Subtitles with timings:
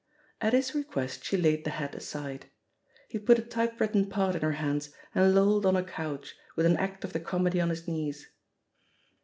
[0.41, 2.47] At his request she laid the hat aside.
[3.07, 6.77] He put a typewritten part in her hands, and lolled on a couch, with an
[6.77, 8.25] act of the comedy on his knees.